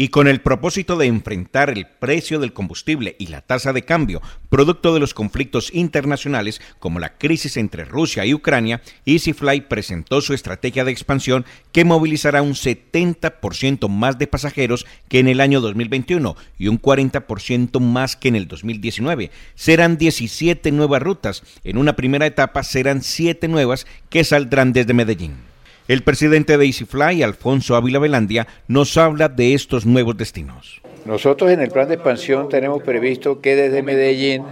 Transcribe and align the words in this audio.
Y 0.00 0.10
con 0.10 0.28
el 0.28 0.40
propósito 0.40 0.96
de 0.96 1.06
enfrentar 1.06 1.70
el 1.70 1.84
precio 1.84 2.38
del 2.38 2.52
combustible 2.52 3.16
y 3.18 3.26
la 3.26 3.40
tasa 3.40 3.72
de 3.72 3.82
cambio, 3.82 4.22
producto 4.48 4.94
de 4.94 5.00
los 5.00 5.12
conflictos 5.12 5.74
internacionales 5.74 6.60
como 6.78 7.00
la 7.00 7.18
crisis 7.18 7.56
entre 7.56 7.84
Rusia 7.84 8.24
y 8.24 8.32
Ucrania, 8.32 8.80
EasyFly 9.06 9.62
presentó 9.62 10.20
su 10.20 10.34
estrategia 10.34 10.84
de 10.84 10.92
expansión 10.92 11.44
que 11.72 11.84
movilizará 11.84 12.42
un 12.42 12.52
70% 12.52 13.88
más 13.88 14.16
de 14.20 14.28
pasajeros 14.28 14.86
que 15.08 15.18
en 15.18 15.26
el 15.26 15.40
año 15.40 15.60
2021 15.60 16.36
y 16.58 16.68
un 16.68 16.80
40% 16.80 17.80
más 17.80 18.14
que 18.14 18.28
en 18.28 18.36
el 18.36 18.46
2019. 18.46 19.32
Serán 19.56 19.98
17 19.98 20.70
nuevas 20.70 21.02
rutas. 21.02 21.42
En 21.64 21.76
una 21.76 21.96
primera 21.96 22.26
etapa 22.26 22.62
serán 22.62 23.02
7 23.02 23.48
nuevas 23.48 23.84
que 24.10 24.22
saldrán 24.22 24.72
desde 24.72 24.94
Medellín. 24.94 25.48
El 25.88 26.02
presidente 26.02 26.58
de 26.58 26.66
EasyFly, 26.66 27.22
Alfonso 27.22 27.74
Ávila 27.74 27.98
Velandia, 27.98 28.46
nos 28.66 28.98
habla 28.98 29.30
de 29.30 29.54
estos 29.54 29.86
nuevos 29.86 30.18
destinos. 30.18 30.82
Nosotros 31.06 31.50
en 31.50 31.60
el 31.62 31.70
plan 31.70 31.88
de 31.88 31.94
expansión 31.94 32.50
tenemos 32.50 32.82
previsto 32.82 33.40
que 33.40 33.56
desde 33.56 33.82
Medellín 33.82 34.44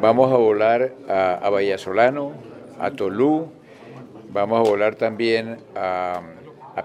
vamos 0.00 0.32
a 0.32 0.36
volar 0.36 0.94
a, 1.10 1.34
a 1.34 1.50
Vallasolano, 1.50 2.32
a 2.80 2.90
Tolú, 2.90 3.48
vamos 4.30 4.66
a 4.66 4.70
volar 4.70 4.94
también 4.94 5.58
a, 5.74 6.22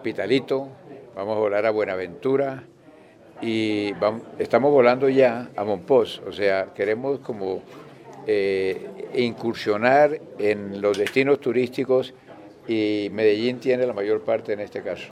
Pitalito, 0.04 0.68
vamos 1.16 1.38
a 1.38 1.40
volar 1.40 1.66
a 1.66 1.72
Buenaventura 1.72 2.64
y 3.42 3.94
estamos 4.38 4.70
volando 4.70 5.08
ya 5.08 5.50
a 5.56 5.64
Monpós, 5.64 6.22
o 6.28 6.34
sea, 6.34 6.74
queremos 6.76 7.20
como 7.20 7.64
eh, 8.28 8.86
incursionar 9.16 10.20
en 10.40 10.82
los 10.82 10.98
destinos 10.98 11.40
turísticos 11.40 12.14
y 12.68 13.10
Medellín 13.12 13.60
tiene 13.60 13.86
la 13.86 13.94
mayor 13.94 14.22
parte 14.22 14.54
en 14.54 14.60
este 14.60 14.82
caso. 14.82 15.12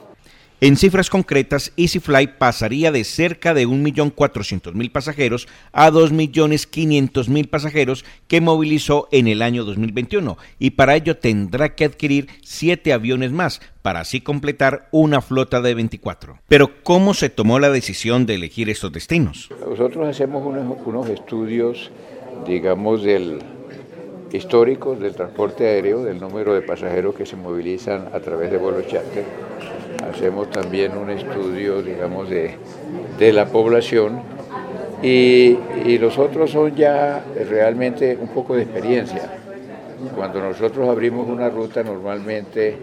En 0.61 0.75
cifras 0.75 1.09
concretas, 1.09 1.71
EasyFly 1.77 2.37
pasaría 2.37 2.91
de 2.91 3.05
cerca 3.05 3.53
de 3.53 3.65
1.400.000 3.65 4.91
pasajeros 4.91 5.47
a 5.71 5.89
2.500.000 5.89 7.49
pasajeros 7.49 8.03
que 8.27 8.41
movilizó 8.41 9.07
en 9.13 9.29
el 9.29 9.41
año 9.41 9.63
2021 9.63 10.37
y 10.59 10.71
para 10.71 10.97
ello 10.97 11.15
tendrá 11.15 11.75
que 11.75 11.85
adquirir 11.85 12.27
siete 12.43 12.91
aviones 12.91 13.31
más 13.31 13.61
para 13.81 14.01
así 14.01 14.19
completar 14.19 14.89
una 14.91 15.21
flota 15.21 15.61
de 15.61 15.75
24. 15.75 16.39
Pero 16.49 16.83
¿cómo 16.83 17.13
se 17.13 17.29
tomó 17.29 17.57
la 17.59 17.69
decisión 17.69 18.25
de 18.25 18.35
elegir 18.35 18.69
estos 18.69 18.91
destinos? 18.91 19.49
Nosotros 19.65 20.09
hacemos 20.09 20.45
unos, 20.45 20.77
unos 20.85 21.07
estudios, 21.07 21.89
digamos, 22.45 23.03
del, 23.03 23.39
históricos 24.31 24.99
del 24.99 25.15
transporte 25.15 25.67
aéreo, 25.67 26.03
del 26.03 26.19
número 26.19 26.53
de 26.53 26.61
pasajeros 26.61 27.15
que 27.15 27.25
se 27.25 27.35
movilizan 27.35 28.09
a 28.13 28.19
través 28.19 28.51
de 28.51 28.57
vuelos 28.57 28.87
charter. 28.87 29.23
Hacemos 30.09 30.49
también 30.49 30.97
un 30.97 31.09
estudio, 31.09 31.81
digamos, 31.81 32.29
de, 32.29 32.57
la 33.33 33.45
población 33.47 34.21
y, 35.01 35.57
los 35.97 36.17
otros 36.17 36.51
son 36.51 36.75
ya 36.75 37.23
realmente 37.49 38.17
un 38.19 38.29
poco 38.29 38.55
de 38.55 38.63
experiencia. 38.63 39.29
Cuando 40.15 40.39
nosotros 40.39 40.87
abrimos 40.87 41.27
una 41.27 41.49
ruta, 41.49 41.83
normalmente 41.83 42.77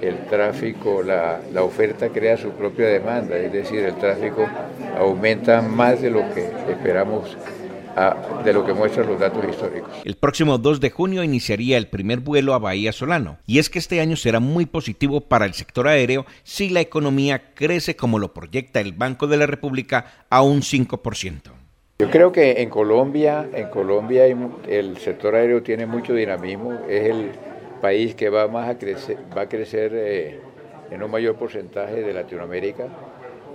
el 0.00 0.26
tráfico, 0.26 1.02
la, 1.02 1.40
la, 1.52 1.62
oferta 1.62 2.08
crea 2.08 2.36
su 2.36 2.50
propia 2.50 2.88
demanda, 2.88 3.36
es 3.36 3.52
decir, 3.52 3.80
el 3.80 3.94
tráfico 3.94 4.46
aumenta 4.98 5.62
más 5.62 6.02
de 6.02 6.10
lo 6.10 6.20
que 6.34 6.50
esperamos 6.68 7.36
de 8.44 8.52
lo 8.52 8.64
que 8.66 8.74
muestran 8.74 9.06
los 9.06 9.18
datos 9.18 9.42
históricos. 9.48 9.90
El 10.04 10.16
próximo 10.16 10.58
2 10.58 10.80
de 10.80 10.90
junio 10.90 11.22
iniciaría 11.22 11.78
el 11.78 11.88
primer 11.88 12.20
vuelo 12.20 12.52
a 12.52 12.58
Bahía 12.58 12.92
Solano, 12.92 13.38
y 13.46 13.58
es 13.58 13.70
que 13.70 13.78
este 13.78 14.00
año 14.00 14.16
será 14.16 14.38
muy 14.38 14.66
positivo 14.66 15.22
para 15.22 15.46
el 15.46 15.54
sector 15.54 15.88
aéreo 15.88 16.26
si 16.42 16.68
la 16.68 16.80
economía 16.80 17.54
crece 17.54 17.96
como 17.96 18.18
lo 18.18 18.34
proyecta 18.34 18.80
el 18.80 18.92
Banco 18.92 19.26
de 19.26 19.38
la 19.38 19.46
República 19.46 20.26
a 20.28 20.42
un 20.42 20.60
5%. 20.60 21.40
Yo 21.98 22.10
creo 22.10 22.30
que 22.30 22.60
en 22.60 22.68
Colombia, 22.68 23.48
en 23.54 23.68
Colombia 23.70 24.26
el 24.26 24.98
sector 24.98 25.34
aéreo 25.34 25.62
tiene 25.62 25.86
mucho 25.86 26.12
dinamismo, 26.12 26.74
es 26.86 27.08
el 27.08 27.30
país 27.80 28.14
que 28.14 28.28
va 28.28 28.46
más 28.48 28.68
a 28.68 28.78
crecer, 28.78 29.16
va 29.34 29.42
a 29.42 29.48
crecer 29.48 29.92
eh, 29.94 30.40
en 30.90 31.02
un 31.02 31.10
mayor 31.10 31.36
porcentaje 31.36 32.02
de 32.02 32.12
Latinoamérica. 32.12 32.88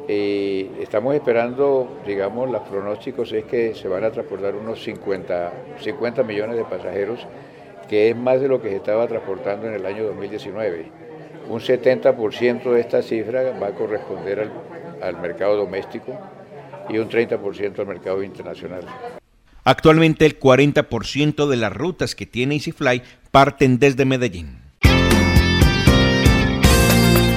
Y 0.07 0.69
estamos 0.79 1.13
esperando, 1.15 2.01
digamos, 2.05 2.49
los 2.49 2.61
pronósticos 2.63 3.31
es 3.31 3.45
que 3.45 3.73
se 3.75 3.87
van 3.87 4.03
a 4.03 4.11
transportar 4.11 4.55
unos 4.55 4.83
50, 4.83 5.53
50 5.79 6.23
millones 6.23 6.57
de 6.57 6.63
pasajeros, 6.63 7.19
que 7.87 8.09
es 8.09 8.15
más 8.15 8.41
de 8.41 8.47
lo 8.47 8.61
que 8.61 8.69
se 8.69 8.77
estaba 8.77 9.07
transportando 9.07 9.67
en 9.67 9.75
el 9.75 9.85
año 9.85 10.05
2019. 10.05 10.85
Un 11.49 11.59
70% 11.59 12.71
de 12.71 12.79
esta 12.81 13.01
cifra 13.01 13.57
va 13.61 13.67
a 13.67 13.71
corresponder 13.71 14.39
al, 14.39 14.51
al 15.01 15.21
mercado 15.21 15.55
doméstico 15.55 16.17
y 16.89 16.97
un 16.97 17.09
30% 17.09 17.79
al 17.79 17.87
mercado 17.87 18.23
internacional. 18.23 18.85
Actualmente 19.63 20.25
el 20.25 20.39
40% 20.39 21.47
de 21.47 21.57
las 21.57 21.71
rutas 21.71 22.15
que 22.15 22.25
tiene 22.25 22.55
EasyFly 22.55 23.03
parten 23.29 23.77
desde 23.77 24.05
Medellín. 24.05 24.57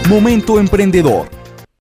Momento 0.08 0.58
emprendedor 0.58 1.43